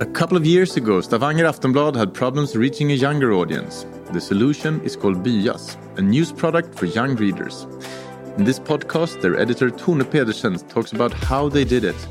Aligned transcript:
A 0.00 0.06
couple 0.06 0.34
of 0.34 0.46
years 0.46 0.78
ago, 0.78 1.02
Stavanger 1.02 1.44
Aftenblad 1.44 1.94
had 1.94 2.14
problems 2.14 2.56
reaching 2.56 2.90
a 2.90 2.94
younger 2.94 3.34
audience. 3.34 3.84
The 4.12 4.20
solution 4.20 4.80
is 4.80 4.96
called 4.96 5.22
Byas, 5.22 5.76
a 5.98 6.00
news 6.00 6.32
product 6.32 6.74
for 6.74 6.86
young 6.86 7.16
readers. 7.16 7.66
In 8.38 8.44
this 8.44 8.58
podcast, 8.58 9.20
their 9.20 9.38
editor 9.38 9.70
Tone 9.70 10.02
Pedersen 10.06 10.56
talks 10.68 10.94
about 10.94 11.12
how 11.12 11.50
they 11.50 11.64
did 11.64 11.84
it. 11.84 12.08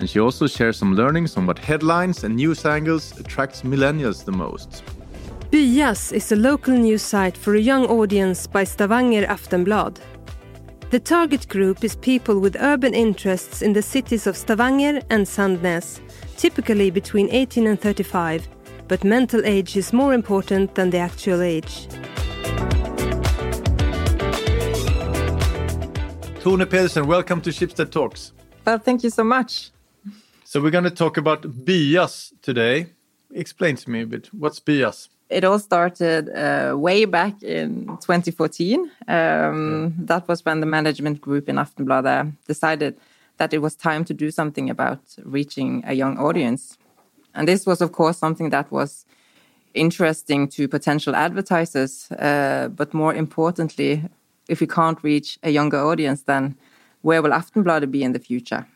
And 0.00 0.10
she 0.10 0.18
also 0.18 0.48
shares 0.48 0.76
some 0.76 0.96
learnings 0.96 1.36
on 1.36 1.46
what 1.46 1.60
headlines 1.60 2.24
and 2.24 2.34
news 2.34 2.66
angles 2.66 3.16
attracts 3.20 3.62
millennials 3.62 4.24
the 4.24 4.32
most. 4.32 4.82
Byas 5.52 6.12
is 6.12 6.32
a 6.32 6.36
local 6.36 6.74
news 6.74 7.02
site 7.02 7.36
for 7.36 7.54
a 7.54 7.60
young 7.60 7.86
audience 7.86 8.48
by 8.48 8.64
Stavanger 8.64 9.24
Aftenblad. 9.26 10.00
The 10.90 10.98
target 10.98 11.48
group 11.48 11.84
is 11.84 11.94
people 11.94 12.40
with 12.40 12.56
urban 12.58 12.92
interests 12.92 13.62
in 13.62 13.72
the 13.72 13.82
cities 13.82 14.26
of 14.26 14.36
Stavanger 14.36 15.00
and 15.10 15.24
Sandnes, 15.24 16.00
typically 16.40 16.90
between 16.90 17.28
18 17.30 17.66
and 17.66 17.78
35, 17.78 18.48
but 18.88 19.04
mental 19.04 19.44
age 19.44 19.76
is 19.76 19.92
more 19.92 20.14
important 20.14 20.74
than 20.74 20.88
the 20.88 20.96
actual 20.96 21.42
age. 21.42 21.86
Tone 26.40 26.64
Pedersen, 26.64 27.06
welcome 27.06 27.42
to 27.42 27.50
Schibsted 27.50 27.90
Talks. 27.90 28.32
Well, 28.64 28.78
thank 28.78 29.04
you 29.04 29.10
so 29.10 29.22
much. 29.22 29.70
So 30.44 30.62
we're 30.62 30.70
going 30.70 30.84
to 30.84 30.90
talk 30.90 31.18
about 31.18 31.42
Byas 31.42 32.32
today. 32.40 32.86
Explain 33.34 33.76
to 33.76 33.90
me 33.90 34.00
a 34.00 34.06
bit. 34.06 34.30
What's 34.32 34.60
Byas? 34.60 35.10
It 35.28 35.44
all 35.44 35.58
started 35.58 36.30
uh, 36.30 36.74
way 36.76 37.04
back 37.04 37.42
in 37.42 37.86
2014. 38.00 38.90
Um, 39.06 39.94
that 39.98 40.26
was 40.26 40.42
when 40.44 40.60
the 40.60 40.66
management 40.66 41.20
group 41.20 41.50
in 41.50 41.56
Aftenbladet 41.56 42.32
decided 42.48 42.96
that 43.40 43.54
it 43.54 43.62
was 43.62 43.74
time 43.74 44.04
to 44.04 44.12
do 44.12 44.30
something 44.30 44.68
about 44.68 45.00
reaching 45.24 45.82
a 45.86 45.94
young 45.94 46.18
audience. 46.18 46.76
And 47.34 47.48
this 47.48 47.64
was, 47.64 47.80
of 47.80 47.90
course, 47.92 48.18
something 48.18 48.50
that 48.50 48.70
was 48.70 49.06
interesting 49.72 50.46
to 50.48 50.68
potential 50.68 51.16
advertisers. 51.16 52.12
Uh, 52.12 52.68
but 52.68 52.92
more 52.92 53.14
importantly, 53.14 54.02
if 54.48 54.60
we 54.60 54.66
can't 54.66 54.98
reach 55.02 55.38
a 55.42 55.50
younger 55.50 55.78
audience, 55.78 56.22
then 56.24 56.54
where 57.00 57.22
will 57.22 57.30
Aftenbladet 57.30 57.90
be 57.90 58.02
in 58.02 58.12
the 58.12 58.18
future? 58.18 58.66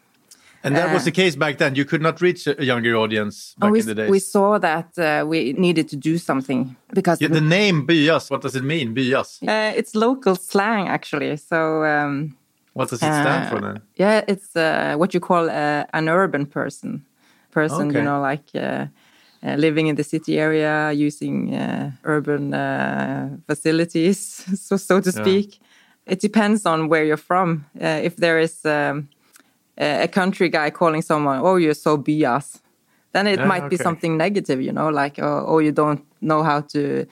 And 0.63 0.75
that 0.77 0.89
uh, 0.89 0.95
was 0.95 1.05
the 1.05 1.13
case 1.13 1.37
back 1.37 1.59
then. 1.59 1.75
You 1.75 1.85
could 1.85 2.01
not 2.01 2.23
reach 2.23 2.47
a 2.47 2.65
younger 2.65 2.97
audience 2.97 3.55
back 3.59 3.71
we, 3.71 3.81
in 3.81 3.87
the 3.87 3.95
days. 3.95 4.11
We 4.11 4.19
saw 4.19 4.59
that 4.59 4.99
uh, 4.99 5.27
we 5.29 5.53
needed 5.53 5.91
to 5.91 5.97
do 5.97 6.17
something 6.17 6.75
because 6.95 7.21
yeah, 7.21 7.29
the 7.29 7.49
name 7.59 7.87
Byas. 7.87 8.31
What 8.31 8.41
does 8.41 8.57
it 8.57 8.65
mean, 8.65 8.95
Byas? 8.95 9.43
Uh, 9.47 9.77
it's 9.77 9.95
local 9.95 10.37
slang, 10.37 10.89
actually. 10.89 11.37
So. 11.37 11.85
Um, 11.85 12.37
what 12.75 12.89
does 12.91 13.03
it 13.03 13.07
stand 13.07 13.49
for 13.49 13.61
then? 13.61 13.81
Yeah, 13.95 14.25
it's 14.29 14.55
uh, 14.55 14.97
what 14.97 15.15
you 15.15 15.21
call 15.21 15.49
uh, 15.49 15.85
an 15.93 16.09
urban 16.09 16.47
person. 16.47 17.07
Person, 17.51 17.89
okay. 17.89 17.99
you 17.99 18.05
know, 18.05 18.21
like 18.21 18.45
uh, 18.55 18.87
living 19.43 19.87
in 19.87 19.95
the 19.95 20.03
city 20.03 20.39
area, 20.41 20.91
using 20.91 21.55
urban 22.03 22.51
facilities, 23.47 24.19
so 24.61 24.77
so 24.77 25.01
to 25.01 25.13
speak. 25.13 25.49
Yeah. 25.55 26.13
It 26.13 26.21
depends 26.21 26.67
on 26.67 26.89
where 26.89 27.05
you're 27.05 27.17
from. 27.17 27.65
if 27.81 28.17
there 28.17 28.39
is 28.41 28.67
um, 28.67 29.09
a 29.79 30.09
country 30.09 30.49
guy 30.49 30.71
calling 30.71 31.03
someone, 31.03 31.41
"Oh, 31.43 31.57
you're 31.57 31.75
so 31.75 31.97
byas," 31.97 32.61
then 33.13 33.29
it 33.29 33.39
yeah, 33.39 33.47
might 33.47 33.63
okay. 33.63 33.77
be 33.77 33.77
something 33.77 34.17
negative, 34.17 34.61
you 34.61 34.73
know, 34.73 34.89
like 34.89 35.21
oh, 35.23 35.45
"Oh, 35.47 35.61
you 35.61 35.73
don't 35.73 36.05
know 36.21 36.43
how 36.43 36.61
to 36.73 37.07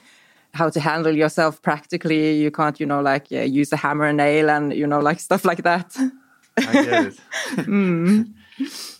how 0.53 0.69
to 0.69 0.79
handle 0.79 1.15
yourself 1.15 1.61
practically. 1.61 2.35
You 2.35 2.51
can't, 2.51 2.79
you 2.79 2.85
know, 2.85 3.01
like 3.01 3.27
uh, 3.31 3.41
use 3.41 3.71
a 3.73 3.77
hammer 3.77 4.05
and 4.05 4.17
nail 4.17 4.49
and 4.49 4.73
you 4.73 4.87
know, 4.87 4.99
like 4.99 5.19
stuff 5.29 5.45
like 5.45 5.63
that." 5.63 5.95
I 6.57 6.73
get 6.73 7.05
it. 7.05 7.19
mm. 7.57 8.31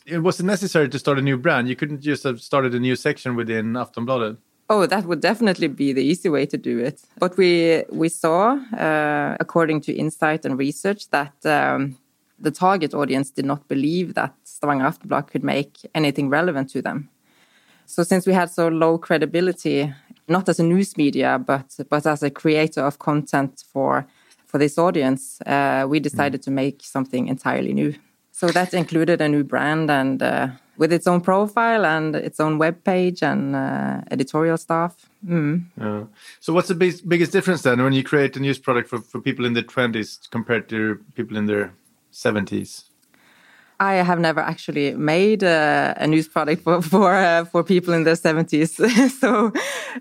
It 0.05 0.19
wasn't 0.19 0.47
necessary 0.47 0.89
to 0.89 0.99
start 0.99 1.19
a 1.19 1.21
new 1.21 1.37
brand. 1.37 1.69
You 1.69 1.75
couldn't 1.75 2.01
just 2.01 2.23
have 2.23 2.41
started 2.41 2.73
a 2.73 2.79
new 2.79 2.95
section 2.95 3.35
within 3.35 3.73
Aftenbladet. 3.73 4.37
Oh, 4.69 4.85
that 4.87 5.05
would 5.05 5.21
definitely 5.21 5.67
be 5.67 5.93
the 5.93 6.01
easy 6.01 6.29
way 6.29 6.45
to 6.47 6.57
do 6.57 6.79
it. 6.79 7.01
But 7.19 7.37
we 7.37 7.83
we 7.89 8.09
saw, 8.09 8.57
uh, 8.75 9.37
according 9.39 9.81
to 9.81 9.93
insight 9.93 10.45
and 10.45 10.57
research, 10.57 11.09
that 11.09 11.33
um, 11.45 11.97
the 12.39 12.51
target 12.51 12.93
audience 12.93 13.29
did 13.29 13.45
not 13.45 13.67
believe 13.67 14.13
that 14.15 14.33
Stavanger 14.43 14.85
Aftenblad 14.85 15.27
could 15.27 15.43
make 15.43 15.77
anything 15.93 16.29
relevant 16.29 16.69
to 16.71 16.81
them. 16.81 17.09
So 17.85 18.03
since 18.03 18.25
we 18.25 18.33
had 18.33 18.49
so 18.49 18.67
low 18.67 18.97
credibility, 18.97 19.93
not 20.27 20.49
as 20.49 20.59
a 20.59 20.63
news 20.63 20.97
media, 20.97 21.39
but 21.39 21.77
but 21.89 22.05
as 22.05 22.23
a 22.23 22.29
creator 22.29 22.81
of 22.81 22.99
content 22.99 23.63
for 23.71 24.05
for 24.45 24.57
this 24.59 24.77
audience, 24.77 25.41
uh, 25.45 25.85
we 25.89 25.99
decided 25.99 26.41
mm. 26.41 26.45
to 26.45 26.51
make 26.51 26.83
something 26.83 27.27
entirely 27.27 27.73
new. 27.73 27.93
So 28.31 28.47
that 28.47 28.73
included 28.73 29.21
a 29.21 29.27
new 29.27 29.43
brand 29.43 29.89
and 29.89 30.21
uh, 30.21 30.47
with 30.77 30.91
its 30.91 31.07
own 31.07 31.21
profile 31.21 31.85
and 31.85 32.15
its 32.15 32.39
own 32.39 32.57
web 32.57 32.83
page 32.83 33.21
and 33.21 33.55
uh, 33.55 34.01
editorial 34.11 34.57
staff. 34.57 35.09
Mm. 35.25 35.65
Yeah. 35.79 36.03
So 36.39 36.53
what's 36.53 36.67
the 36.67 36.75
big, 36.75 36.95
biggest 37.07 37.31
difference 37.31 37.61
then 37.61 37.81
when 37.81 37.93
you 37.93 38.03
create 38.03 38.35
a 38.35 38.39
news 38.39 38.59
product 38.59 38.89
for, 38.89 38.99
for 38.99 39.21
people 39.21 39.45
in 39.45 39.53
their 39.53 39.63
20s 39.63 40.29
compared 40.29 40.67
to 40.69 40.99
people 41.15 41.37
in 41.37 41.45
their 41.45 41.73
70s? 42.11 42.85
I 43.79 43.95
have 43.95 44.19
never 44.19 44.39
actually 44.39 44.93
made 44.95 45.43
a, 45.43 45.93
a 45.97 46.07
news 46.07 46.27
product 46.27 46.63
for 46.63 46.81
for, 46.81 47.13
uh, 47.13 47.45
for 47.45 47.63
people 47.63 47.93
in 47.93 48.03
their 48.03 48.15
seventies, 48.15 48.75
so 49.19 49.51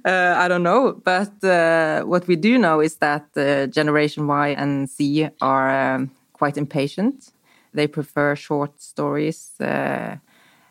uh, 0.05 0.34
I 0.37 0.49
don't 0.49 0.62
know. 0.62 1.00
But 1.05 1.43
uh, 1.44 2.03
what 2.03 2.27
we 2.27 2.37
do 2.37 2.59
know 2.59 2.81
is 2.81 2.97
that 2.97 3.34
Generation 3.72 4.27
Y 4.27 4.49
and 4.49 4.88
Z 4.88 5.28
are 5.41 5.94
um, 5.94 6.11
quite 6.32 6.56
impatient. 6.56 7.32
They 7.75 7.87
prefer 7.87 8.37
short 8.37 8.81
stories 8.81 9.53
uh, 9.61 10.16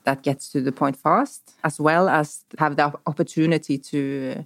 that 0.03 0.21
gets 0.23 0.51
to 0.51 0.61
the 0.61 0.71
point 0.71 0.97
fast, 0.97 1.53
as 1.63 1.79
well 1.79 2.07
as 2.09 2.45
have 2.59 2.75
the 2.75 2.93
opportunity 3.05 3.77
to 3.77 4.45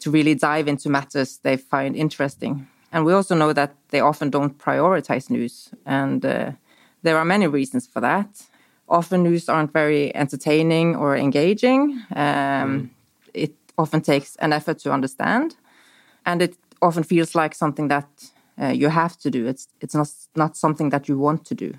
to 0.00 0.10
really 0.10 0.34
dive 0.34 0.66
into 0.66 0.88
matters 0.88 1.38
they 1.38 1.56
find 1.56 1.96
interesting. 1.96 2.66
And 2.92 3.06
we 3.06 3.12
also 3.14 3.34
know 3.34 3.52
that 3.52 3.74
they 3.88 4.00
often 4.00 4.30
don't 4.30 4.58
prioritize 4.58 5.30
news. 5.30 5.70
And 5.86 6.24
uh, 6.24 6.52
there 7.02 7.18
are 7.18 7.24
many 7.24 7.46
reasons 7.46 7.86
for 7.86 8.00
that. 8.00 8.42
Often 8.88 9.22
news 9.22 9.48
aren't 9.48 9.72
very 9.72 10.14
entertaining 10.14 10.96
or 10.96 11.16
engaging. 11.16 12.02
Um, 12.14 12.18
mm. 12.18 12.88
It 13.34 13.54
often 13.76 14.00
takes 14.00 14.36
an 14.36 14.52
effort 14.52 14.78
to 14.80 14.92
understand. 14.92 15.56
And 16.24 16.42
it 16.42 16.56
often 16.80 17.02
feels 17.04 17.34
like 17.34 17.54
something 17.54 17.88
that 17.88 18.08
uh, 18.60 18.66
you 18.66 18.88
have 18.88 19.16
to 19.18 19.30
do. 19.30 19.46
It's, 19.46 19.68
it's 19.80 19.94
not, 19.94 20.08
not 20.36 20.56
something 20.56 20.90
that 20.90 21.08
you 21.08 21.18
want 21.18 21.44
to 21.46 21.54
do. 21.54 21.74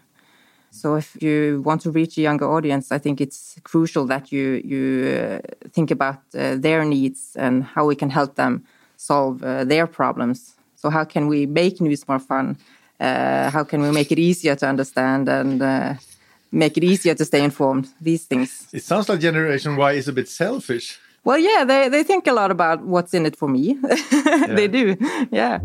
So 0.71 0.95
if 0.95 1.21
you 1.21 1.61
want 1.63 1.81
to 1.81 1.91
reach 1.91 2.17
a 2.17 2.21
younger 2.21 2.51
audience, 2.51 2.91
I 2.91 2.97
think 2.97 3.21
it's 3.21 3.59
crucial 3.63 4.07
that 4.07 4.31
you 4.31 4.59
you 4.65 5.07
uh, 5.07 5.39
think 5.71 5.91
about 5.91 6.17
uh, 6.33 6.55
their 6.55 6.83
needs 6.83 7.35
and 7.35 7.63
how 7.63 7.85
we 7.85 7.95
can 7.95 8.09
help 8.09 8.33
them 8.35 8.63
solve 8.97 9.43
uh, 9.43 9.65
their 9.65 9.85
problems 9.85 10.55
so 10.83 10.89
how 10.89 11.05
can 11.05 11.27
we 11.27 11.45
make 11.45 11.79
news 11.79 12.05
more 12.09 12.19
fun? 12.19 12.57
Uh, 12.99 13.49
how 13.49 13.63
can 13.63 13.81
we 13.81 13.91
make 13.91 14.11
it 14.11 14.19
easier 14.19 14.55
to 14.55 14.67
understand 14.67 15.27
and 15.27 15.61
uh, 15.61 15.93
make 16.51 16.77
it 16.77 16.83
easier 16.83 17.15
to 17.15 17.25
stay 17.25 17.43
informed? 17.43 17.89
These 17.99 18.25
things. 18.25 18.67
It 18.71 18.83
sounds 18.83 19.09
like 19.09 19.19
Generation 19.19 19.75
Y 19.75 19.93
is 19.93 20.07
a 20.07 20.13
bit 20.13 20.29
selfish. 20.29 20.99
Well, 21.25 21.37
yeah, 21.37 21.63
they 21.63 21.89
they 21.89 22.03
think 22.03 22.27
a 22.27 22.33
lot 22.33 22.51
about 22.51 22.81
what's 22.83 23.13
in 23.13 23.25
it 23.25 23.35
for 23.35 23.47
me. 23.47 23.73
they 24.47 24.67
do, 24.67 24.97
yeah. 25.31 25.59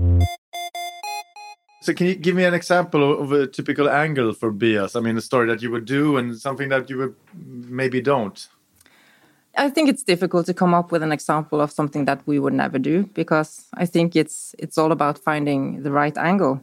So, 1.80 1.94
can 1.94 2.06
you 2.06 2.14
give 2.14 2.34
me 2.36 2.44
an 2.44 2.54
example 2.54 3.22
of 3.22 3.32
a 3.32 3.46
typical 3.46 3.88
angle 3.88 4.34
for 4.34 4.52
Byas 4.52 4.94
I 4.94 5.00
mean, 5.00 5.16
a 5.16 5.20
story 5.20 5.46
that 5.48 5.62
you 5.62 5.70
would 5.70 5.84
do 5.84 6.16
and 6.16 6.36
something 6.36 6.68
that 6.68 6.90
you 6.90 6.98
would 6.98 7.14
maybe 7.34 8.00
don't. 8.00 8.48
I 9.56 9.70
think 9.70 9.88
it's 9.88 10.04
difficult 10.04 10.46
to 10.46 10.54
come 10.54 10.74
up 10.74 10.92
with 10.92 11.02
an 11.02 11.10
example 11.10 11.60
of 11.60 11.72
something 11.72 12.04
that 12.04 12.20
we 12.26 12.38
would 12.38 12.52
never 12.52 12.78
do 12.78 13.04
because 13.14 13.66
I 13.74 13.86
think 13.86 14.14
it's 14.14 14.54
it's 14.58 14.78
all 14.78 14.92
about 14.92 15.18
finding 15.18 15.82
the 15.82 15.90
right 15.90 16.16
angle. 16.16 16.60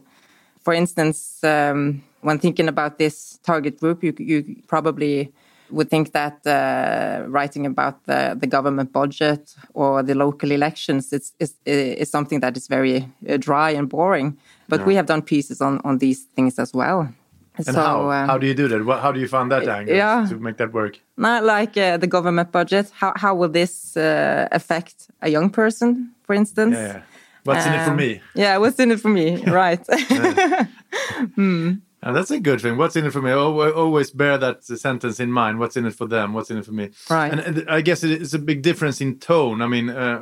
For 0.66 0.74
instance, 0.74 1.44
um, 1.44 2.02
when 2.22 2.40
thinking 2.40 2.66
about 2.68 2.98
this 2.98 3.38
target 3.44 3.78
group, 3.78 4.02
you 4.02 4.12
you 4.18 4.56
probably 4.66 5.32
would 5.70 5.88
think 5.88 6.10
that 6.10 6.44
uh, 6.44 7.22
writing 7.28 7.66
about 7.66 8.04
the, 8.06 8.34
the 8.40 8.48
government 8.48 8.90
budget 8.92 9.54
or 9.74 10.02
the 10.02 10.14
local 10.14 10.50
elections 10.50 11.12
is, 11.12 11.32
is, 11.38 11.54
is 11.64 12.10
something 12.10 12.40
that 12.40 12.56
is 12.56 12.66
very 12.66 12.96
uh, 13.28 13.36
dry 13.36 13.70
and 13.70 13.88
boring. 13.88 14.36
But 14.68 14.80
yeah. 14.80 14.86
we 14.86 14.94
have 14.96 15.06
done 15.06 15.22
pieces 15.22 15.60
on, 15.60 15.80
on 15.84 15.98
these 15.98 16.24
things 16.34 16.58
as 16.58 16.74
well. 16.74 17.14
And 17.56 17.66
so, 17.66 17.72
how, 17.72 18.10
um, 18.10 18.28
how 18.28 18.38
do 18.38 18.48
you 18.48 18.54
do 18.54 18.66
that? 18.66 19.00
How 19.00 19.12
do 19.12 19.20
you 19.20 19.28
find 19.28 19.48
that 19.52 19.68
angle 19.68 19.94
yeah, 19.94 20.26
to 20.28 20.36
make 20.36 20.56
that 20.56 20.72
work? 20.72 20.98
Not 21.16 21.44
like 21.44 21.76
uh, 21.76 21.96
the 21.96 22.08
government 22.08 22.50
budget. 22.50 22.90
How, 22.90 23.12
how 23.14 23.36
will 23.36 23.52
this 23.52 23.96
uh, 23.96 24.48
affect 24.50 24.94
a 25.22 25.28
young 25.28 25.48
person, 25.50 26.10
for 26.24 26.34
instance? 26.34 26.74
Yeah, 26.74 26.86
yeah. 26.94 27.02
What's 27.46 27.66
um, 27.66 27.72
in 27.72 27.80
it 27.80 27.84
for 27.84 27.94
me? 27.94 28.20
Yeah, 28.34 28.58
what's 28.58 28.78
in 28.78 28.90
it 28.90 29.00
for 29.00 29.08
me? 29.08 29.36
right. 29.46 29.84
hmm. 31.34 31.72
And 32.02 32.14
that's 32.14 32.30
a 32.30 32.38
good 32.38 32.60
thing. 32.60 32.76
What's 32.76 32.94
in 32.94 33.04
it 33.04 33.12
for 33.12 33.22
me? 33.22 33.32
Always 33.32 34.10
bear 34.10 34.38
that 34.38 34.64
sentence 34.64 35.18
in 35.18 35.32
mind. 35.32 35.58
What's 35.58 35.76
in 35.76 35.86
it 35.86 35.94
for 35.94 36.06
them? 36.06 36.34
What's 36.34 36.50
in 36.50 36.58
it 36.58 36.64
for 36.64 36.72
me? 36.72 36.90
Right. 37.10 37.32
And, 37.32 37.40
and 37.40 37.70
I 37.70 37.80
guess 37.80 38.04
it's 38.04 38.34
a 38.34 38.38
big 38.38 38.62
difference 38.62 39.00
in 39.00 39.18
tone. 39.18 39.60
I 39.60 39.66
mean, 39.66 39.90
uh, 39.90 40.18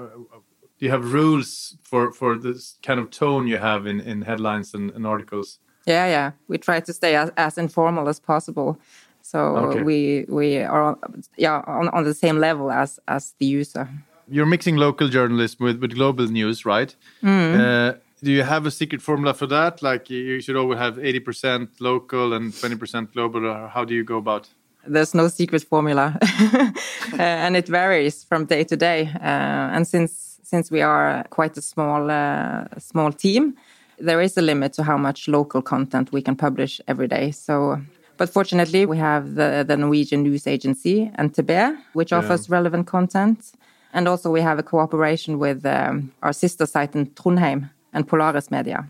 do 0.79 0.87
you 0.87 0.91
have 0.91 1.13
rules 1.13 1.77
for 1.83 2.13
for 2.13 2.39
this 2.39 2.79
kind 2.83 2.99
of 3.01 3.11
tone 3.11 3.47
you 3.47 3.59
have 3.59 3.87
in 3.87 4.01
in 4.01 4.23
headlines 4.23 4.75
and, 4.75 4.91
and 4.93 5.07
articles? 5.07 5.59
Yeah, 5.87 6.07
yeah. 6.07 6.31
We 6.49 6.59
try 6.59 6.81
to 6.81 6.93
stay 6.93 7.17
as, 7.17 7.31
as 7.37 7.59
informal 7.59 8.09
as 8.09 8.19
possible. 8.19 8.79
So 9.21 9.39
Okay. 9.57 9.83
we 9.83 10.25
we 10.29 10.59
are 10.59 10.97
yeah 11.37 11.63
on, 11.67 11.89
on 11.89 12.05
the 12.05 12.15
same 12.15 12.39
level 12.39 12.71
as 12.71 13.01
as 13.07 13.35
the 13.39 13.47
user. 13.47 13.89
You're 14.29 14.47
mixing 14.47 14.77
local 14.77 15.09
journalism 15.09 15.65
with, 15.65 15.81
with 15.81 15.95
global 15.95 16.27
news, 16.27 16.65
right? 16.65 16.95
Mm. 17.23 17.55
Uh, 17.61 17.99
do 18.23 18.33
you 18.33 18.43
have 18.43 18.65
a 18.67 18.71
secret 18.71 19.03
formula 19.03 19.35
for 19.35 19.47
that? 19.47 19.83
Like 19.83 20.09
you- 20.11 20.41
should 20.41 20.57
always 20.57 20.79
have 20.79 20.97
80% 20.97 21.69
local 21.81 22.33
and 22.33 22.53
20% 22.53 23.13
global, 23.13 23.47
or 23.47 23.69
how 23.69 23.85
do 23.85 23.95
you 23.95 24.05
go 24.05 24.17
about? 24.17 24.49
There's 24.87 25.15
no 25.15 25.29
secret 25.29 25.63
formula, 25.63 26.19
uh, 26.53 27.19
and 27.19 27.57
it 27.57 27.69
varies 27.69 28.25
from 28.25 28.45
day 28.45 28.65
to 28.65 28.77
day. 28.77 29.11
Uh, 29.15 29.75
and 29.77 29.87
since 29.87 30.39
since 30.43 30.71
we 30.71 30.83
are 30.83 31.25
quite 31.31 31.57
a 31.57 31.63
small 31.63 32.11
uh, 32.11 32.65
small 32.79 33.11
team, 33.13 33.55
there 33.99 34.21
is 34.21 34.37
a 34.37 34.43
limit 34.43 34.75
to 34.75 34.83
how 34.83 34.99
much 34.99 35.27
local 35.27 35.63
content 35.63 36.13
we 36.13 36.21
can 36.23 36.37
publish 36.37 36.81
every 36.87 37.09
day. 37.09 37.31
So. 37.31 37.81
But 38.17 38.29
fortunately, 38.31 38.87
we 38.87 38.97
have 38.99 39.35
the, 39.35 39.65
the 39.67 39.77
Norwegian 39.77 40.23
news 40.23 40.47
agency 40.47 41.11
NTB, 41.19 41.77
which 41.95 42.13
offers 42.13 42.49
relevant 42.49 42.87
content. 42.87 43.53
And 43.95 44.09
also, 44.09 44.31
we 44.31 44.43
have 44.43 44.59
a 44.59 44.63
cooperation 44.63 45.39
with 45.39 45.65
um, 45.65 46.13
our 46.23 46.33
sister 46.33 46.67
site 46.67 46.95
in 46.95 47.07
Trondheim 47.15 47.71
and 47.93 48.07
Polaris 48.07 48.51
Media. 48.51 48.87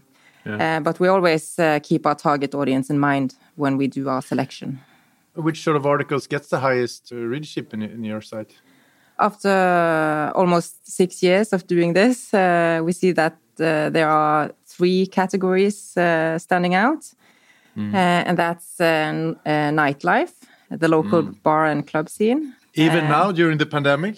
Uh, 0.46 0.80
but 0.80 1.00
we 1.00 1.08
always 1.08 1.58
uh, 1.58 1.78
keep 1.82 2.06
our 2.06 2.14
target 2.14 2.54
audience 2.54 2.90
in 2.90 2.98
mind 2.98 3.34
when 3.56 3.78
we 3.78 3.86
do 3.86 4.08
our 4.08 4.22
selection. 4.22 4.78
Which 5.34 5.62
sort 5.62 5.76
of 5.76 5.86
articles 5.86 6.26
gets 6.26 6.48
the 6.48 6.58
highest 6.58 7.12
uh, 7.12 7.16
readership 7.16 7.72
in, 7.74 7.82
in 7.82 8.04
your 8.04 8.20
site? 8.20 8.54
After 9.18 10.32
almost 10.34 10.86
six 10.86 11.22
years 11.22 11.52
of 11.52 11.66
doing 11.66 11.94
this, 11.94 12.34
uh, 12.34 12.82
we 12.84 12.92
see 12.92 13.12
that 13.12 13.36
uh, 13.60 13.88
there 13.90 14.08
are 14.08 14.52
three 14.66 15.06
categories 15.06 15.96
uh, 15.96 16.38
standing 16.38 16.74
out, 16.74 17.14
uh, 17.76 17.96
and 17.96 18.36
that's 18.36 18.80
uh, 18.80 18.84
uh, 19.46 19.50
nightlife, 19.70 20.32
the 20.70 20.88
local 20.88 21.22
bar 21.22 21.66
and 21.66 21.86
club 21.86 22.08
scene. 22.08 22.54
Even 22.74 23.08
now 23.08 23.32
during 23.32 23.58
the 23.58 23.66
pandemic? 23.66 24.16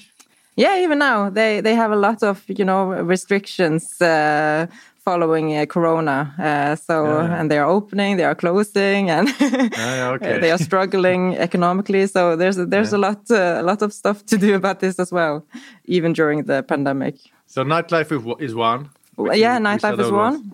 Yeah, 0.56 0.82
even 0.82 0.98
now 0.98 1.30
they 1.30 1.60
they 1.60 1.74
have 1.74 1.92
a 1.92 1.96
lot 1.96 2.22
of 2.22 2.42
you 2.48 2.64
know 2.64 2.86
restrictions 3.08 4.00
uh, 4.00 4.66
following 5.04 5.56
uh, 5.56 5.66
Corona. 5.66 6.34
Uh, 6.38 6.76
so 6.76 7.04
Yeah. 7.04 7.40
and 7.40 7.50
they 7.50 7.58
are 7.58 7.70
opening, 7.70 8.16
they 8.16 8.24
are 8.24 8.34
closing, 8.34 9.10
and 9.16 9.28
yeah, 9.38 10.14
okay. 10.14 10.40
they 10.40 10.50
are 10.50 10.58
struggling 10.58 11.36
economically. 11.46 12.06
So 12.06 12.36
there's 12.36 12.56
there's 12.56 12.92
a 12.92 12.98
lot 12.98 13.30
uh, 13.30 13.60
a 13.60 13.62
lot 13.62 13.82
of 13.82 13.92
stuff 13.92 14.24
to 14.26 14.36
do 14.38 14.54
about 14.54 14.78
this 14.80 14.98
as 14.98 15.12
well, 15.12 15.44
even 15.84 16.14
during 16.14 16.46
the 16.46 16.62
pandemic. 16.62 17.14
So 17.46 17.62
nightlife 17.64 18.10
is 18.40 18.54
one. 18.54 18.88
Yeah, 19.34 19.58
nightlife 19.60 20.00
is 20.00 20.10
ones? 20.10 20.38
one. 20.38 20.52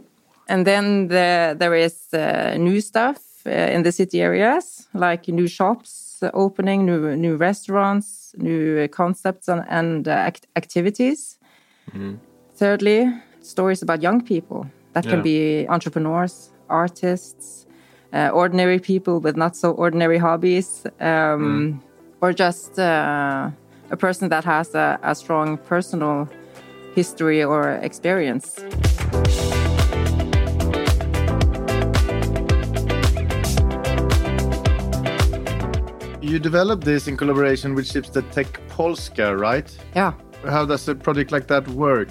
And 0.49 0.67
then 0.67 1.09
the, 1.09 1.55
there 1.59 1.75
is 1.75 1.95
uh, 2.13 2.57
new 2.59 2.81
stuff 2.81 3.17
uh, 3.17 3.32
in 3.47 3.83
the 3.83 3.93
city 3.93 4.21
areas, 4.23 4.89
like 4.95 5.29
new 5.29 5.47
shops 5.49 6.23
opening, 6.35 6.87
new 6.87 7.17
new 7.17 7.37
restaurants, 7.37 8.35
new 8.39 8.87
concepts 8.89 9.49
and, 9.49 9.65
and 9.69 10.07
uh, 10.09 10.13
act- 10.13 10.47
activities. 10.57 11.39
Mm-hmm. 11.91 12.15
Thirdly, 12.55 13.11
stories 13.41 13.83
about 13.83 14.03
young 14.03 14.21
people. 14.23 14.67
That 14.93 15.05
can 15.09 15.23
be 15.23 15.67
entrepreneurs, 15.69 16.53
artists, 16.69 17.67
uh, 18.13 18.29
ordinary 18.33 18.79
people 18.79 19.21
with 19.21 19.37
not 19.37 19.57
so 19.57 19.73
ordinary 19.73 20.19
hobbies, 20.19 20.87
um, 21.01 21.41
Mm. 21.41 21.81
or 22.21 22.33
just 22.33 22.79
uh, 22.79 23.51
a 23.91 23.97
person 23.97 24.29
that 24.29 24.45
has 24.45 24.75
a, 24.75 24.99
a 25.03 25.15
strong 25.15 25.59
personal 25.59 26.29
history 26.95 27.43
or 27.43 27.71
experience. 27.83 28.63
You 36.33 36.39
developed 36.39 36.85
this 36.85 37.09
in 37.09 37.19
collaboration 37.19 37.75
with 37.75 37.85
Schibsted 37.85 38.31
Tech 38.33 38.59
Polska, 38.69 39.37
right? 39.37 39.71
Yeah. 39.95 40.15
How 40.47 40.65
does 40.65 40.89
a 40.89 40.95
project 40.95 41.31
like 41.31 41.47
that 41.49 41.69
work? 41.69 42.09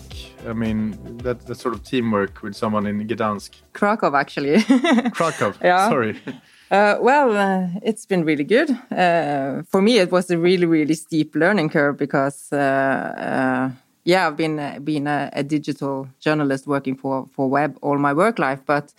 I 0.48 0.54
mean, 0.54 0.92
that, 1.24 1.48
that 1.48 1.56
sort 1.56 1.74
of 1.74 1.84
teamwork 1.84 2.44
with 2.44 2.56
someone 2.56 2.86
in 2.86 3.08
Gdansk. 3.08 3.50
Krakow, 3.74 4.16
actually. 4.16 4.62
Krakow, 5.12 5.56
Yeah. 5.64 5.90
sorry. 5.90 6.22
Uh, 6.70 6.98
well, 7.02 7.36
uh, 7.36 7.68
it's 7.82 8.06
been 8.06 8.24
really 8.24 8.44
good. 8.44 8.70
Uh, 8.92 9.64
for 9.64 9.82
me, 9.82 9.98
it 9.98 10.12
was 10.12 10.30
a 10.30 10.38
really, 10.38 10.68
really 10.68 10.94
steep 10.94 11.34
learning 11.34 11.70
curve 11.70 11.98
because, 11.98 12.50
uh, 12.54 12.58
uh, 12.58 13.72
yeah, 14.04 14.28
I've 14.28 14.38
been 14.38 14.60
uh, 14.60 14.78
been 14.84 15.08
a, 15.08 15.32
a 15.34 15.42
digital 15.42 16.08
journalist 16.20 16.68
working 16.68 16.96
for 16.96 17.26
for 17.32 17.50
web 17.50 17.76
all 17.82 17.98
my 17.98 18.14
work 18.14 18.38
life, 18.38 18.60
but 18.68 18.94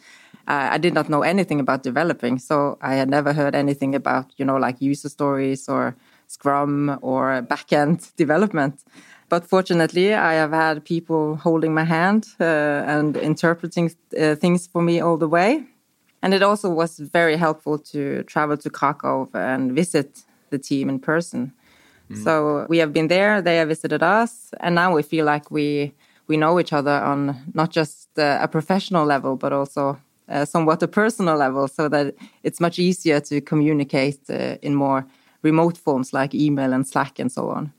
uh, 0.49 0.69
I 0.73 0.79
did 0.79 0.94
not 0.94 1.09
know 1.09 1.23
anything 1.23 1.61
about 1.61 1.83
developing. 1.83 2.39
So 2.39 2.79
I 2.81 2.94
had 2.94 3.09
never 3.09 3.33
heard 3.33 3.55
anything 3.55 3.94
about 3.94 4.33
you 4.37 4.44
know 4.44 4.56
like 4.56 4.81
user 4.81 5.09
stories 5.09 5.69
or 5.69 5.97
Scrum 6.27 6.99
or 7.03 7.43
backend 7.43 8.15
development. 8.17 8.85
But 9.29 9.47
fortunately, 9.47 10.12
I 10.12 10.35
have 10.35 10.53
had 10.53 10.85
people 10.85 11.37
holding 11.37 11.73
my 11.75 11.85
hand 11.85 12.27
uh, 12.39 12.44
and 12.87 13.17
interpreting 13.17 13.91
uh, 14.21 14.35
things 14.35 14.67
for 14.67 14.83
me 14.83 15.00
all 15.00 15.17
the 15.17 15.29
way. 15.29 15.65
And 16.23 16.35
it 16.35 16.43
also 16.43 16.69
was 16.71 16.99
very 16.99 17.37
helpful 17.37 17.79
to 17.79 18.23
travel 18.25 18.56
to 18.59 18.71
Krakow 18.71 19.29
and 19.35 19.73
visit 19.73 20.23
the 20.50 20.59
team 20.59 20.89
in 20.89 20.99
person. 20.99 21.53
So 22.15 22.67
we 22.69 22.79
have 22.79 22.93
been 22.93 23.09
there, 23.09 23.41
they 23.41 23.56
have 23.56 23.69
visited 23.69 24.03
us, 24.03 24.53
and 24.61 24.75
now 24.75 24.94
we 24.94 25.03
feel 25.03 25.25
like 25.25 25.50
we 25.50 25.94
we 26.29 26.37
know 26.37 26.61
each 26.61 26.73
other 26.73 26.93
on 26.93 27.37
not 27.55 27.71
just 27.71 28.19
uh, 28.19 28.39
a 28.41 28.49
professional 28.49 29.05
level, 29.06 29.37
but 29.37 29.53
also 29.53 29.99
uh, 30.28 30.44
somewhat 30.44 30.82
a 30.82 30.88
personal 30.88 31.36
level, 31.36 31.69
so 31.69 31.88
that 31.88 32.14
it's 32.42 32.60
much 32.60 32.78
easier 32.78 33.20
to 33.20 33.40
communicate 33.40 34.19
uh, 34.30 34.56
in 34.62 34.74
more 34.74 35.06
remote 35.42 35.76
forms 35.76 36.12
like 36.12 36.34
email 36.34 36.72
and 36.72 36.86
Slack 36.86 37.19
and 37.19 37.30
so 37.30 37.50
on. 37.50 37.72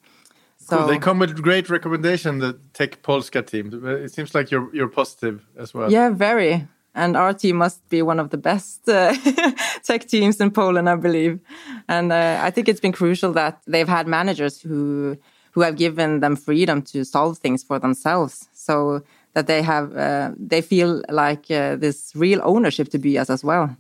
So 0.58 0.78
Cool. 0.78 0.88
They 0.88 0.98
come 0.98 1.20
with 1.20 1.42
great 1.42 1.70
recommendation, 1.70 2.40
the 2.40 2.58
Tech 2.74 3.02
Polska 3.02 3.42
team. 3.42 3.86
It 3.86 4.14
seems 4.14 4.34
like 4.34 4.50
you're 4.52 4.74
you're 4.74 4.88
positive 4.88 5.46
as 5.58 5.74
well. 5.74 5.92
Yeah, 5.92 6.10
very. 6.10 6.68
And 6.96 7.18
our 7.18 7.34
team 7.34 7.58
must 7.58 7.90
be 7.90 8.04
one 8.04 8.20
of 8.20 8.30
the 8.30 8.38
best 8.38 8.88
uh, 8.88 9.16
tech 9.84 10.06
teams 10.06 10.40
in 10.40 10.52
Poland, 10.52 10.88
I 10.88 10.96
believe. 10.96 11.40
And 11.88 12.12
uh, 12.12 12.40
I 12.40 12.52
think 12.52 12.70
it's 12.70 12.80
been 12.80 12.92
crucial 12.92 13.34
that 13.34 13.62
they've 13.66 13.88
had 13.88 14.08
managers 14.08 14.62
who 14.62 15.18
who 15.54 15.62
have 15.62 15.76
given 15.76 16.20
them 16.20 16.36
freedom 16.36 16.82
to 16.82 17.04
solve 17.04 17.38
things 17.38 17.64
for 17.64 17.80
themselves, 17.80 18.50
so 18.54 19.02
that 19.34 19.48
they 19.48 19.62
have 19.62 19.96
uh, 19.96 20.32
they 20.50 20.62
feel 20.62 21.02
like 21.10 21.50
uh, 21.52 21.76
this 21.76 22.12
real 22.16 22.40
ownership 22.44 22.90
to 22.90 23.00
Byas 23.00 23.30
as 23.30 23.44
well. 23.44 23.76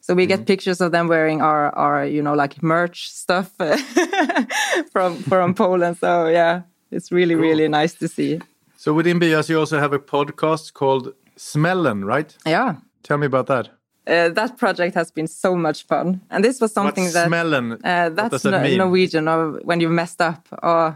So 0.00 0.14
we 0.14 0.26
get 0.26 0.46
pictures 0.46 0.80
of 0.80 0.90
them 0.92 1.08
wearing 1.08 1.42
our 1.42 1.74
our 1.76 2.06
you 2.06 2.22
know 2.22 2.34
like 2.34 2.62
merch 2.62 3.10
stuff 3.10 3.50
from 4.92 5.16
from 5.16 5.54
Poland. 5.64 5.96
So 5.98 6.26
yeah, 6.28 6.62
it's 6.90 7.10
really 7.12 7.34
really 7.34 7.68
nice 7.68 7.94
to 7.94 8.08
see. 8.08 8.40
So 8.76 8.92
within 8.94 9.18
Byas, 9.18 9.48
you 9.48 9.58
also 9.58 9.78
have 9.78 9.92
a 9.92 9.98
podcast 9.98 10.72
called 10.74 11.12
Smellen, 11.36 12.04
right? 12.04 12.36
Yeah. 12.46 12.76
Tell 13.02 13.18
me 13.18 13.26
about 13.26 13.46
that. 13.46 13.68
Uh, 14.06 14.30
that 14.30 14.56
project 14.56 14.94
has 14.94 15.10
been 15.10 15.26
so 15.26 15.54
much 15.54 15.84
fun, 15.86 16.20
and 16.30 16.42
this 16.44 16.60
was 16.60 16.72
something 16.72 17.04
What's 17.04 17.14
that 17.14 17.28
Smellen? 17.28 17.72
uh, 17.72 17.76
What 18.04 18.16
that's 18.16 18.30
does 18.30 18.42
that 18.42 18.50
no- 18.52 18.62
mean? 18.62 18.78
Norwegian, 18.78 19.28
or 19.28 19.60
when 19.64 19.80
you've 19.80 19.92
messed 19.94 20.20
up, 20.22 20.48
or 20.62 20.94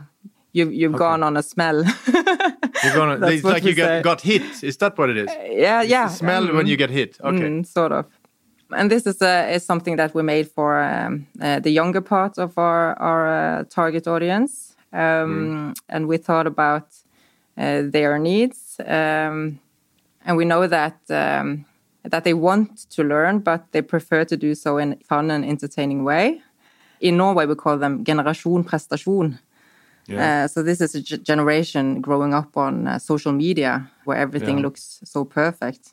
you 0.53 0.71
you've 0.71 0.97
gone 0.97 1.23
on 1.23 1.37
a 1.37 1.43
smell. 1.43 1.85
You're 2.85 2.95
gonna, 2.95 3.27
it's 3.27 3.45
like 3.45 3.65
you 3.65 3.75
got, 3.75 4.03
got 4.03 4.21
hit. 4.21 4.63
Is 4.63 4.77
that 4.79 4.99
what 4.99 5.11
it 5.11 5.17
is? 5.17 5.31
yeah, 5.51 5.83
yeah. 5.83 6.09
Smell 6.09 6.53
when 6.55 6.67
you 6.67 6.77
get 6.77 6.91
hit. 6.91 7.19
Okay. 7.23 7.49
Mm, 7.49 7.67
sort 7.67 7.93
of. 7.93 8.07
And 8.71 8.91
this 8.91 9.07
is 9.07 9.21
uh, 9.23 9.51
is 9.55 9.65
something 9.65 9.97
that 9.97 10.15
we 10.15 10.23
made 10.23 10.49
for 10.49 10.83
um, 10.83 11.27
uh, 11.41 11.61
the 11.61 11.71
younger 11.71 12.01
part 12.01 12.39
of 12.39 12.57
our 12.59 12.99
our 12.99 13.29
uh, 13.29 13.65
target 13.69 14.07
audience, 14.07 14.77
um, 14.93 15.75
and 15.89 16.07
we 16.09 16.17
thought 16.17 16.47
about 16.47 16.87
uh, 17.57 17.83
their 17.85 18.19
needs, 18.19 18.81
um, 18.87 19.61
and 20.25 20.37
we 20.37 20.45
know 20.45 20.67
that 20.67 20.99
um, 21.11 21.67
that 22.03 22.25
they 22.25 22.35
want 22.35 22.91
to 22.91 23.05
learn, 23.05 23.41
but 23.41 23.71
they 23.73 23.83
prefer 23.83 24.25
to 24.25 24.37
do 24.37 24.55
so 24.55 24.79
in 24.79 24.97
fun 25.09 25.31
and 25.31 25.45
entertaining 25.45 26.05
way. 26.05 26.43
In 27.01 27.17
Norway, 27.17 27.47
we 27.47 27.55
call 27.55 27.79
them 27.79 28.05
generasjon 28.05 28.65
prestasjon. 28.65 29.39
Yeah. 30.07 30.45
Uh, 30.45 30.49
so 30.49 30.63
this 30.63 30.81
is 30.81 30.95
a 30.95 31.01
generation 31.01 32.01
growing 32.01 32.35
up 32.35 32.57
on 32.57 32.87
uh, 32.87 32.99
social 32.99 33.33
media 33.33 33.91
where 34.05 34.19
everything 34.19 34.57
Yeah. 34.59 34.63
looks 34.63 35.01
so 35.05 35.25
perfect. 35.25 35.93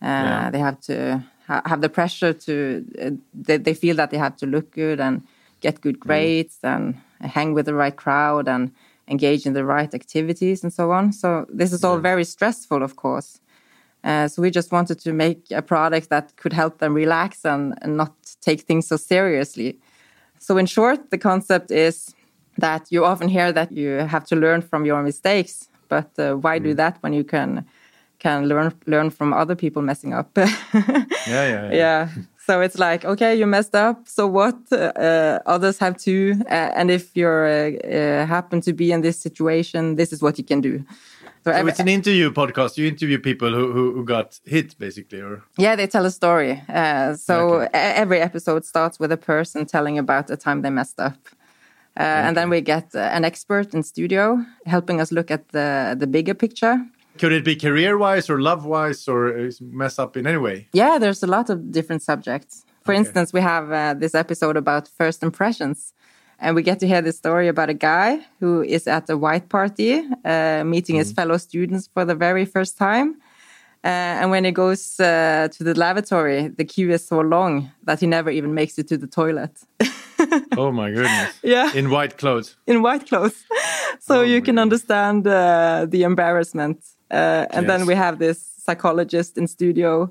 Uh, 0.00 0.06
Yeah. 0.06 0.50
They 0.50 0.58
have 0.58 0.78
to 0.80 1.22
ha- 1.46 1.62
have 1.64 1.80
the 1.80 1.88
pressure 1.88 2.32
to. 2.32 2.52
Uh, 3.00 3.10
they, 3.46 3.58
they 3.58 3.74
feel 3.74 3.96
that 3.96 4.10
they 4.10 4.18
have 4.18 4.36
to 4.36 4.46
look 4.46 4.70
good 4.74 5.00
and 5.00 5.22
get 5.60 5.80
good 5.80 5.98
grades 6.00 6.58
and 6.62 6.94
hang 7.20 7.54
with 7.54 7.66
the 7.66 7.74
right 7.74 7.96
crowd 7.96 8.48
and 8.48 8.70
engage 9.06 9.46
in 9.46 9.52
the 9.54 9.64
right 9.64 9.94
activities 9.94 10.62
and 10.64 10.72
so 10.72 10.90
on. 10.92 11.12
So 11.12 11.46
this 11.58 11.72
is 11.72 11.84
all 11.84 11.98
very 11.98 12.24
stressful, 12.24 12.82
of 12.82 12.96
course. 12.96 13.40
Uh, 14.04 14.26
so 14.28 14.42
we 14.42 14.50
just 14.50 14.72
wanted 14.72 14.98
to 14.98 15.12
make 15.12 15.38
a 15.50 15.62
product 15.62 16.08
that 16.08 16.34
could 16.36 16.52
help 16.52 16.78
them 16.78 16.94
relax 16.94 17.44
and, 17.44 17.74
and 17.82 17.96
not 17.96 18.12
take 18.40 18.62
things 18.62 18.86
so 18.88 18.96
seriously. 18.96 19.78
So 20.40 20.56
in 20.58 20.66
short, 20.66 21.10
the 21.10 21.18
concept 21.18 21.70
is 21.70 22.14
that 22.58 22.86
you 22.90 23.04
often 23.04 23.28
hear 23.28 23.52
that 23.52 23.72
you 23.72 23.88
have 24.06 24.24
to 24.26 24.36
learn 24.36 24.62
from 24.62 24.84
your 24.84 25.02
mistakes, 25.02 25.68
but 25.88 26.10
uh, 26.18 26.34
why 26.34 26.58
do 26.58 26.74
that 26.74 26.98
when 27.02 27.12
you 27.12 27.24
can 27.24 27.64
can 28.18 28.48
learn 28.48 28.72
learn 28.86 29.10
from 29.10 29.32
other 29.32 29.56
people 29.56 29.82
messing 29.82 30.14
up? 30.14 30.36
Yeah, 31.28 31.46
yeah, 31.46 31.48
yeah. 31.48 31.72
yeah. 31.82 32.08
So 32.46 32.60
it's 32.60 32.78
like, 32.78 33.04
okay, 33.04 33.36
you 33.36 33.46
messed 33.46 33.74
up. 33.74 34.08
So 34.08 34.26
what? 34.26 34.56
Uh, 34.72 35.38
others 35.46 35.78
have 35.78 35.96
too. 35.96 36.34
Uh, 36.50 36.70
and 36.74 36.90
if 36.90 37.16
you 37.16 37.28
uh, 37.28 38.26
happen 38.26 38.60
to 38.62 38.72
be 38.72 38.90
in 38.90 39.00
this 39.00 39.16
situation, 39.16 39.94
this 39.94 40.12
is 40.12 40.20
what 40.20 40.38
you 40.38 40.44
can 40.44 40.60
do. 40.60 40.84
So, 41.44 41.52
so 41.52 41.66
it's 41.66 41.80
an 41.80 41.88
interview 41.88 42.30
podcast. 42.32 42.76
You 42.76 42.86
interview 42.88 43.18
people 43.18 43.50
who, 43.50 43.72
who, 43.72 43.92
who 43.94 44.04
got 44.04 44.40
hit, 44.44 44.76
basically, 44.78 45.20
or 45.20 45.42
yeah, 45.56 45.76
they 45.76 45.86
tell 45.86 46.04
a 46.04 46.10
story. 46.10 46.62
Uh, 46.68 47.14
so 47.14 47.62
okay. 47.62 47.68
every 47.72 48.20
episode 48.20 48.64
starts 48.64 48.98
with 48.98 49.12
a 49.12 49.16
person 49.16 49.66
telling 49.66 49.98
about 49.98 50.30
a 50.30 50.36
time 50.36 50.62
they 50.62 50.70
messed 50.70 51.00
up. 51.00 51.18
Uh, 51.98 52.02
okay. 52.02 52.28
And 52.28 52.36
then 52.36 52.50
we 52.50 52.60
get 52.60 52.94
uh, 52.94 52.98
an 52.98 53.24
expert 53.24 53.74
in 53.74 53.82
studio 53.82 54.44
helping 54.66 55.00
us 55.00 55.12
look 55.12 55.30
at 55.30 55.48
the 55.48 55.94
the 55.98 56.06
bigger 56.06 56.34
picture. 56.34 56.78
Could 57.18 57.32
it 57.32 57.44
be 57.44 57.56
career 57.56 57.98
wise 57.98 58.30
or 58.30 58.40
love 58.40 58.64
wise 58.64 59.06
or 59.06 59.50
mess 59.60 59.98
up 59.98 60.16
in 60.16 60.26
any 60.26 60.38
way? 60.38 60.68
Yeah, 60.72 60.98
there's 60.98 61.22
a 61.22 61.26
lot 61.26 61.50
of 61.50 61.70
different 61.70 62.02
subjects. 62.02 62.64
For 62.84 62.92
okay. 62.92 63.00
instance, 63.00 63.32
we 63.32 63.40
have 63.40 63.70
uh, 63.70 63.94
this 63.94 64.14
episode 64.14 64.56
about 64.56 64.88
first 64.88 65.22
impressions. 65.22 65.92
And 66.42 66.56
we 66.56 66.62
get 66.62 66.80
to 66.80 66.88
hear 66.88 67.00
the 67.00 67.12
story 67.12 67.46
about 67.46 67.68
a 67.68 67.74
guy 67.74 68.18
who 68.40 68.62
is 68.62 68.88
at 68.88 69.08
a 69.08 69.16
white 69.16 69.48
party, 69.48 70.02
uh, 70.24 70.64
meeting 70.64 70.96
mm. 70.96 70.98
his 70.98 71.12
fellow 71.12 71.36
students 71.36 71.88
for 71.94 72.04
the 72.04 72.16
very 72.16 72.44
first 72.44 72.76
time. 72.76 73.14
Uh, 73.84 73.88
and 74.20 74.30
when 74.30 74.44
he 74.44 74.50
goes 74.50 74.98
uh, 74.98 75.48
to 75.52 75.64
the 75.64 75.74
lavatory, 75.74 76.48
the 76.48 76.64
queue 76.64 76.90
is 76.90 77.06
so 77.06 77.20
long 77.20 77.70
that 77.84 78.00
he 78.00 78.06
never 78.06 78.30
even 78.30 78.54
makes 78.54 78.76
it 78.78 78.88
to 78.88 78.96
the 78.96 79.06
toilet. 79.06 79.56
oh 80.56 80.72
my 80.72 80.90
goodness! 80.90 81.38
Yeah, 81.42 81.72
in 81.74 81.90
white 81.90 82.18
clothes. 82.18 82.56
In 82.66 82.82
white 82.82 83.06
clothes, 83.06 83.44
so 84.00 84.20
oh 84.20 84.22
you 84.22 84.40
can 84.40 84.56
goodness. 84.56 84.62
understand 84.62 85.26
uh, 85.26 85.86
the 85.88 86.02
embarrassment. 86.02 86.78
Uh, 87.10 87.46
and 87.50 87.66
yes. 87.66 87.78
then 87.78 87.86
we 87.86 87.94
have 87.94 88.18
this 88.18 88.38
psychologist 88.64 89.36
in 89.36 89.46
studio 89.46 90.10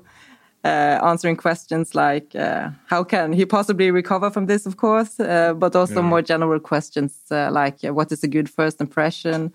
uh, 0.64 1.00
answering 1.02 1.36
questions 1.36 1.94
like 1.94 2.34
uh, 2.36 2.70
how 2.86 3.02
can 3.04 3.32
he 3.32 3.44
possibly 3.44 3.90
recover 3.90 4.30
from 4.30 4.46
this, 4.46 4.66
of 4.66 4.76
course, 4.76 5.18
uh, 5.18 5.54
but 5.54 5.74
also 5.74 5.96
yeah. 5.96 6.08
more 6.08 6.22
general 6.22 6.60
questions 6.60 7.18
uh, 7.30 7.50
like 7.50 7.84
uh, 7.84 7.92
what 7.92 8.12
is 8.12 8.22
a 8.22 8.28
good 8.28 8.48
first 8.48 8.80
impression? 8.80 9.52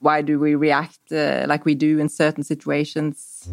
Why 0.00 0.22
do 0.22 0.38
we 0.38 0.54
react 0.54 1.12
uh, 1.12 1.46
like 1.48 1.64
we 1.64 1.74
do 1.74 1.98
in 1.98 2.08
certain 2.08 2.44
situations? 2.44 3.48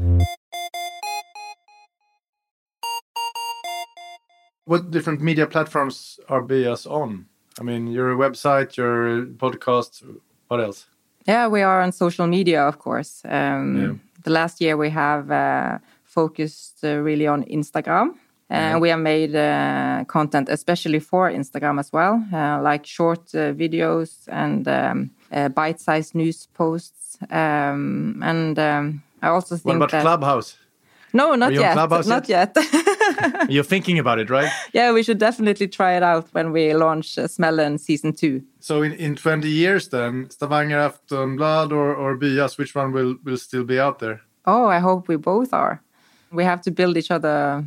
What 4.66 4.92
different 4.92 5.22
media 5.22 5.48
platforms 5.48 6.20
are 6.30 6.42
Byas 6.42 6.86
on? 6.86 7.26
I 7.60 7.64
mean, 7.64 7.88
your 7.88 8.16
website, 8.16 8.78
your 8.78 9.26
podcast, 9.26 10.04
what 10.48 10.60
else? 10.60 10.88
Yeah, 11.28 11.48
we 11.48 11.62
are 11.62 11.82
on 11.82 11.92
social 11.92 12.28
media, 12.28 12.64
of 12.64 12.80
course. 12.80 13.22
Um, 13.26 13.82
yeah. 13.82 13.94
The 14.24 14.32
last 14.32 14.62
year 14.62 14.78
we 14.78 14.90
have 14.90 15.30
focused 16.12 16.84
uh, 16.84 16.98
really 16.98 17.28
on 17.28 17.44
Instagram. 17.44 18.16
And 18.50 18.74
mm-hmm. 18.74 18.82
we 18.82 18.90
have 18.90 19.00
made 19.00 19.34
uh, 19.34 20.04
content 20.08 20.50
especially 20.50 21.00
for 21.00 21.32
Instagram 21.32 21.80
as 21.80 21.94
well, 21.94 22.22
uh, 22.34 22.62
like 22.62 22.86
short 22.86 23.28
videos 23.28 24.28
and 24.28 24.68
um, 24.68 25.12
bite-sized 25.56 26.14
news 26.16 26.48
posts. 26.54 27.18
Um, 27.30 28.22
and 28.22 28.60
um, 28.60 29.04
I 29.22 29.30
also 29.30 29.56
think 29.56 29.66
what 29.66 29.76
about 29.76 29.92
that... 29.92 30.02
Clubhouse? 30.02 30.58
No, 31.14 31.36
not 31.36 31.54
yet. 31.54 31.74
Clubhouse 31.74 32.08
Not 32.08 32.28
yet. 32.28 32.56
yet. 32.56 32.98
You're 33.50 33.64
thinking 33.64 34.00
about 34.00 34.20
it, 34.20 34.30
right? 34.30 34.52
Yeah, 34.74 34.92
we 34.94 35.04
should 35.04 35.18
definitely 35.18 35.68
try 35.68 35.96
it 35.98 36.04
out 36.04 36.28
when 36.34 36.52
we 36.52 36.74
launch 36.74 37.18
uh, 37.18 37.28
Smellen 37.28 37.80
season 37.80 38.14
two. 38.14 38.44
So 38.60 38.82
in, 38.82 38.94
in 38.94 39.16
20 39.16 39.48
years 39.50 39.90
then, 39.90 40.30
Stavanger 40.30 40.78
Aftenblad 40.78 41.72
or, 41.72 41.96
or 41.96 42.18
Byas, 42.18 42.58
which 42.58 42.76
one 42.76 42.92
will, 42.92 43.16
will 43.24 43.38
still 43.38 43.64
be 43.64 43.80
out 43.80 44.00
there? 44.00 44.22
Oh, 44.46 44.68
I 44.68 44.80
hope 44.80 45.08
we 45.08 45.18
both 45.18 45.54
are 45.54 45.82
we 46.32 46.44
have 46.44 46.62
to 46.62 46.72
build 46.72 46.98
each 46.98 47.12
other 47.12 47.64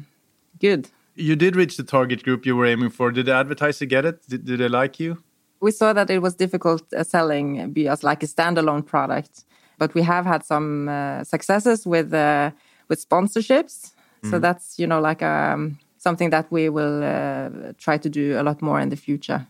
good. 0.60 0.88
You 1.14 1.36
did 1.36 1.54
reach 1.54 1.76
the 1.76 1.84
target 1.84 2.22
group 2.24 2.44
you 2.46 2.56
were 2.56 2.66
aiming 2.66 2.90
for. 2.90 3.12
Did 3.12 3.26
the 3.26 3.34
advertiser 3.34 3.86
get 3.86 4.04
it? 4.04 4.26
Did, 4.28 4.44
did 4.44 4.58
they 4.60 4.68
like 4.68 4.98
you? 4.98 5.22
We 5.60 5.70
saw 5.70 5.92
that 5.92 6.10
it 6.10 6.20
was 6.20 6.34
difficult 6.34 6.92
uh, 6.92 7.04
selling 7.04 7.72
Byas 7.72 8.02
like 8.02 8.22
a 8.22 8.26
standalone 8.26 8.84
product, 8.84 9.44
but 9.78 9.94
we 9.94 10.02
have 10.02 10.26
had 10.26 10.44
some 10.44 10.88
uh, 10.88 11.24
successes 11.24 11.86
with 11.86 12.12
uh, 12.12 12.50
with 12.88 13.08
sponsorships. 13.08 13.92
Mm. 14.24 14.30
So 14.30 14.38
that's 14.38 14.78
you 14.78 14.86
know 14.86 15.00
like 15.00 15.22
um, 15.22 15.78
something 15.98 16.30
that 16.30 16.50
we 16.50 16.68
will 16.68 17.02
uh, 17.02 17.72
try 17.78 17.98
to 17.98 18.08
do 18.08 18.40
a 18.40 18.42
lot 18.42 18.62
more 18.62 18.80
in 18.80 18.88
the 18.88 18.96
future. 18.96 19.46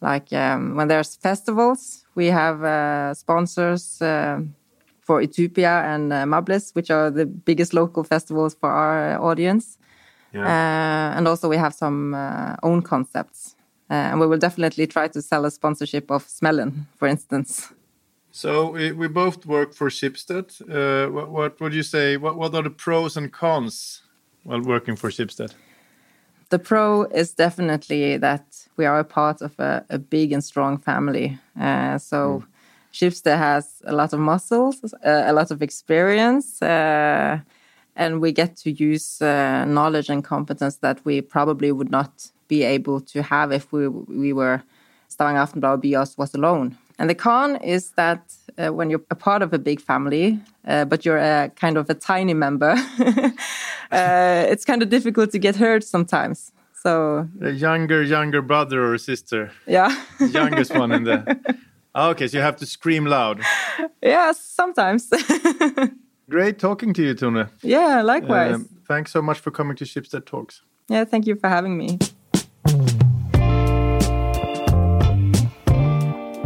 Like 0.00 0.32
um, 0.32 0.76
when 0.76 0.88
there's 0.88 1.16
festivals, 1.16 2.04
we 2.14 2.26
have 2.26 2.62
uh, 2.62 3.14
sponsors 3.14 4.02
uh, 4.02 4.40
for 5.00 5.22
Utopia 5.22 5.82
and 5.84 6.12
uh, 6.12 6.24
Mablis, 6.24 6.74
which 6.74 6.90
are 6.90 7.10
the 7.10 7.26
biggest 7.26 7.72
local 7.72 8.04
festivals 8.04 8.54
for 8.54 8.70
our 8.70 9.20
audience. 9.20 9.78
Yeah. 10.32 10.46
Uh, 10.46 11.16
and 11.16 11.28
also 11.28 11.48
we 11.48 11.56
have 11.56 11.74
some 11.74 12.14
uh, 12.14 12.56
own 12.62 12.82
concepts. 12.82 13.56
Uh, 13.90 13.94
and 14.10 14.20
we 14.20 14.26
will 14.26 14.38
definitely 14.38 14.86
try 14.86 15.08
to 15.08 15.22
sell 15.22 15.44
a 15.44 15.50
sponsorship 15.50 16.10
of 16.10 16.26
Smellen, 16.26 16.86
for 16.96 17.06
instance. 17.06 17.72
So 18.30 18.70
we, 18.70 18.92
we 18.92 19.08
both 19.08 19.46
work 19.46 19.74
for 19.74 19.88
Schibsted. 19.90 20.60
Uh, 20.68 21.10
what, 21.12 21.30
what 21.30 21.60
would 21.60 21.74
you 21.74 21.82
say? 21.82 22.16
What, 22.16 22.36
what 22.36 22.54
are 22.54 22.62
the 22.62 22.70
pros 22.70 23.16
and 23.16 23.30
cons 23.32 24.03
while 24.44 24.62
working 24.62 24.96
for 24.96 25.10
Schibsted? 25.10 25.54
The 26.50 26.58
pro 26.58 27.04
is 27.04 27.34
definitely 27.34 28.18
that 28.18 28.44
we 28.76 28.84
are 28.84 28.98
a 28.98 29.04
part 29.04 29.42
of 29.42 29.58
a, 29.58 29.84
a 29.90 29.98
big 29.98 30.32
and 30.32 30.44
strong 30.44 30.78
family. 30.78 31.38
Uh, 31.60 31.98
so 31.98 32.16
mm 32.16 32.46
Schibsted 32.94 33.36
has 33.36 33.82
a 33.86 33.92
lot 33.92 34.12
of 34.12 34.20
muscles, 34.20 34.94
uh, 35.04 35.24
a 35.26 35.32
lot 35.32 35.50
of 35.50 35.62
experience, 35.62 36.62
uh, 36.62 37.40
and 37.96 38.20
we 38.20 38.30
get 38.30 38.56
to 38.58 38.70
use 38.70 39.20
uh, 39.20 39.64
knowledge 39.64 40.08
and 40.08 40.22
competence 40.22 40.76
that 40.76 41.04
we 41.04 41.20
probably 41.20 41.72
would 41.72 41.90
not 41.90 42.30
be 42.46 42.62
able 42.62 43.00
to 43.00 43.20
have 43.20 43.50
if 43.50 43.72
we 43.72 43.88
we 43.88 44.32
were 44.32 44.62
Stavanger 45.08 45.40
Aftenblad 45.40 45.82
Byas 45.82 46.16
was 46.16 46.34
alone. 46.34 46.76
And 46.98 47.10
the 47.10 47.14
con 47.14 47.56
is 47.56 47.90
that 47.92 48.20
uh, 48.58 48.68
when 48.68 48.90
you're 48.90 49.04
a 49.10 49.14
part 49.14 49.42
of 49.42 49.52
a 49.52 49.58
big 49.58 49.80
family, 49.80 50.38
uh, 50.66 50.84
but 50.84 51.04
you're 51.04 51.18
a 51.18 51.50
kind 51.56 51.76
of 51.76 51.90
a 51.90 51.94
tiny 51.94 52.34
member, 52.34 52.74
uh, 53.90 54.46
it's 54.48 54.64
kind 54.64 54.82
of 54.82 54.88
difficult 54.88 55.30
to 55.32 55.38
get 55.38 55.56
heard 55.56 55.82
sometimes. 55.82 56.52
So 56.72 57.28
a 57.40 57.50
younger, 57.50 58.02
younger 58.02 58.42
brother 58.42 58.92
or 58.92 58.98
sister. 58.98 59.50
Yeah, 59.66 59.90
youngest 60.20 60.74
one 60.74 60.92
in 60.92 61.04
the 61.04 61.36
Ah, 61.94 62.08
okay, 62.10 62.26
so 62.26 62.38
you 62.38 62.42
have 62.42 62.56
to 62.56 62.66
scream 62.66 63.06
loud. 63.06 63.40
yeah, 64.02 64.32
sometimes. 64.32 65.08
Great 66.28 66.58
talking 66.58 66.92
to 66.92 67.02
you, 67.02 67.14
Tone. 67.14 67.48
Yeah, 67.62 68.02
likewise. 68.02 68.54
Um, 68.56 68.68
thanks 68.88 69.12
so 69.12 69.22
much 69.22 69.38
for 69.38 69.52
coming 69.52 69.76
to 69.76 69.84
Schibsted 69.84 70.26
Talks. 70.26 70.62
Yeah, 70.88 71.04
thank 71.04 71.26
you 71.26 71.36
for 71.36 71.48
having 71.48 71.78
me. 71.78 71.98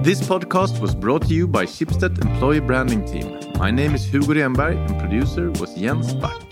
This 0.01 0.21
podcast 0.21 0.81
was 0.81 0.95
brought 0.95 1.23
to 1.23 1.35
you 1.35 1.49
by 1.49 1.67
Schibsted 1.67 2.25
Employee 2.25 2.61
Branding 2.61 3.05
Team. 3.05 3.37
My 3.59 3.71
name 3.73 3.95
is 3.95 4.05
Hugo 4.07 4.33
Renberg 4.33 4.77
and 4.89 4.99
producer 5.01 5.51
was 5.53 5.75
Jens 5.75 6.15
Back. 6.15 6.48